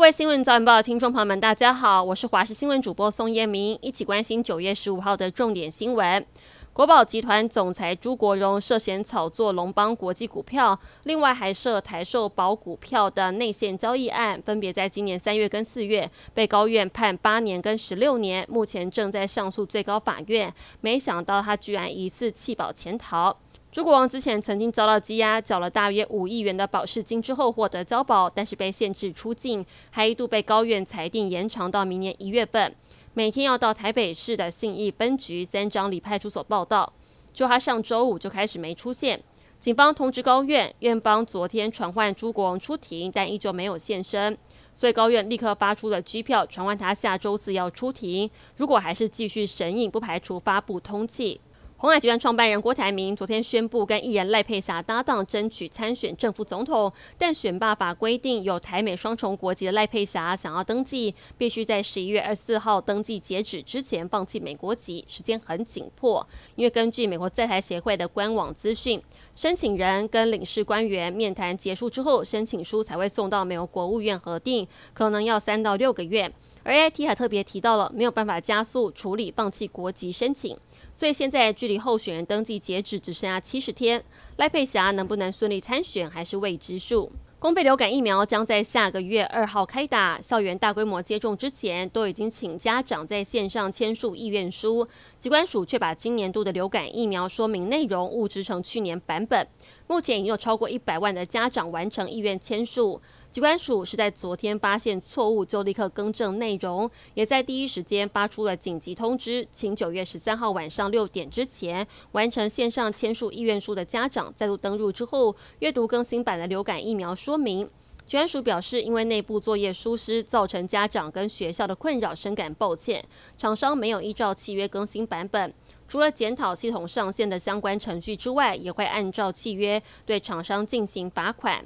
[0.00, 6.24] 各位新闻早晚报听众朋友们，大家好，我是华视新闻主播宋彦明，一起关心九月十五号的重点新闻。
[6.72, 20.50] 国宝集团总裁朱国荣涉嫌炒作龙邦国际股票，另外还涉台售保股票的内线交易案，分别在今年三月跟四月被高院判八年跟十六年，目前正在上诉最高法院。
[20.80, 23.36] 没想到他居然疑似弃保潜逃。
[23.72, 32.74] 朱国荣之前曾经遭到羁押，缴了大约五亿元的保释金之后获得交保，但是被限制出境，还一度被高院裁定延长到明年一月份，
[33.14, 36.92] 每天要到台北市的信义分局三张里派出所报到。
[37.32, 39.22] 就他上周五就开始没出现，
[39.60, 44.36] 警方通知高院，院方昨天传唤朱国荣出庭，但依旧没有现身，
[44.74, 48.28] 所以高院立刻发出了拘票，传唤他下周四要出庭。
[48.56, 51.38] 如果还是继续审议，不排除发布通缉。
[51.80, 66.28] 鸿海集团创办人郭台铭昨天宣布跟艺人赖佩霞搭档争取参选正副总统，但选罢法规定有台美双重国籍的赖佩霞想要登记，必须在十一月二十四号登记截止之前放弃美国籍，时间很紧迫。
[66.54, 69.02] 因为根据美国在台协会的官网资讯，
[69.34, 76.30] 申请人跟领事官员面谈结束之后，申请书才会送到美国国务院核定，可能要三到六个月。
[76.62, 80.56] 而 IT 还特别提到了没有办法加速处理放弃国籍申请。
[80.94, 84.04] 所以现在距离候选人登记截止只剩下七十天，
[84.36, 87.10] 赖佩霞能不能顺利参选还是未知数。
[87.38, 94.86] 公费流感疫苗将在下个月二号开打，校园大规模接种之前都已经请家长在线上签署意愿书，
[95.18, 99.48] 疾管署却把今年度的流感疫苗说明内容误植成去年版本。
[99.86, 103.00] 目前已经有超过一百万的家长完成意愿签署。
[103.30, 117.70] 疾管署是在昨天发现错误，就立刻更正内容，也在第一时间发出了紧急通知，请九月十三号晚上六点之前完成线上签署意愿书的家长再度登入之后，阅读更新版的流感疫苗说明。
[118.04, 123.04] 疾管署表示，因为内部作业疏失，造成家长跟学校的困扰，深感抱歉。
[123.38, 125.54] 厂商没有依照契约更新版本，
[125.86, 131.64] 除了检讨系统上线的相关程序之外，也会按照契约对厂商进行罚款。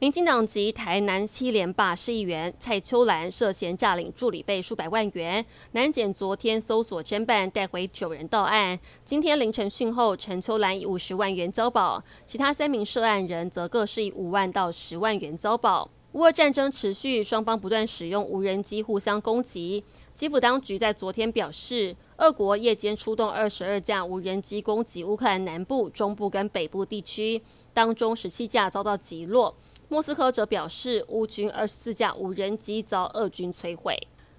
[0.00, 8.80] 民进党籍台南七连霸市议员蔡秋兰涉嫌诈领助理费数百万元，南检昨天搜索侦办，带回九人到案。
[9.04, 15.86] 今天凌晨讯后，陈秋兰以五十万元交保，其他三名涉案人则各是以五万到十万元交保。
[16.12, 19.84] 乌俄战争持续，双方不断使用无人机互相攻击。
[20.12, 27.40] 基辅当局在昨天表示，俄国夜间出动二十二架无人机攻击乌克兰南部、中部跟北部地区，
[27.72, 29.54] 当中十七架遭到击落。
[29.88, 33.96] 莫斯科则表示，乌军二十四架无人机遭俄军摧毁。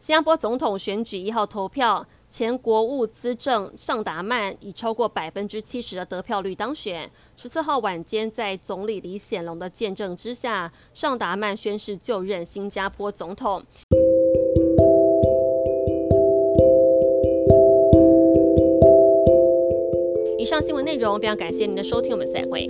[0.00, 7.10] 新加坡总统选举一号投票，前国务资政尚达曼以超过百分之七十的得票率当选。
[7.36, 13.62] 十四号晚间，在总理李显龙的见证之下，尚达曼宣誓就任新加坡总统。
[20.38, 22.66] 以上新闻内容非常感谢您的收听，我们再会。